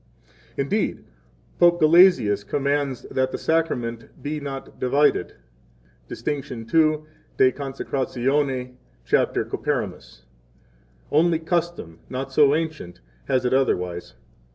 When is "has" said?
13.25-13.45